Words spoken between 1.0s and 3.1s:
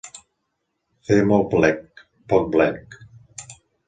Fer molt blec, poc blec.